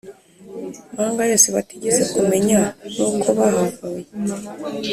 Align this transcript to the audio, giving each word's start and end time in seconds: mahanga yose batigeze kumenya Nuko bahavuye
mahanga 0.95 1.21
yose 1.31 1.47
batigeze 1.55 2.01
kumenya 2.13 2.59
Nuko 2.93 3.27
bahavuye 3.37 4.05